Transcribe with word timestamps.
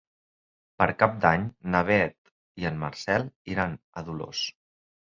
Per 0.81 0.87
Cap 1.03 1.19
d'Any 1.25 1.43
na 1.77 1.83
Beth 1.91 2.33
i 2.65 2.69
en 2.73 2.83
Marcel 2.87 3.31
iran 3.57 3.81
a 4.03 4.09
Dolors. 4.13 4.47